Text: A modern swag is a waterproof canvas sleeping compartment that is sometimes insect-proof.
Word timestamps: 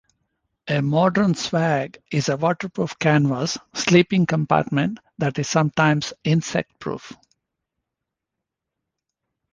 A 0.67 0.81
modern 0.81 1.35
swag 1.35 2.01
is 2.09 2.27
a 2.27 2.35
waterproof 2.35 2.97
canvas 2.97 3.59
sleeping 3.75 4.25
compartment 4.25 4.99
that 5.19 5.37
is 5.37 5.47
sometimes 5.47 6.11
insect-proof. 6.23 7.13